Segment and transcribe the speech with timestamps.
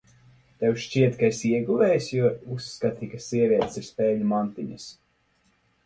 [0.61, 4.93] Tev šķiet, ka esi ieguvējs, jo uzskati, ka sievietes ir spēļu mantiņas?